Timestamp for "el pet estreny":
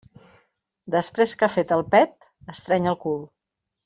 1.75-2.89